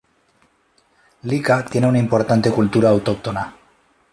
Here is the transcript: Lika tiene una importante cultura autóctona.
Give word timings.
Lika 1.21 1.63
tiene 1.65 1.85
una 1.85 1.99
importante 1.99 2.49
cultura 2.49 2.89
autóctona. 2.89 3.55